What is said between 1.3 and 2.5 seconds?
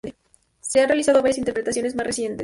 interpretaciones más recientes.